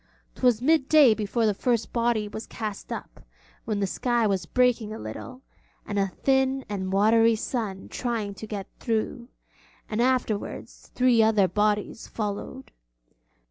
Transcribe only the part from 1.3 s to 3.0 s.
the first body was cast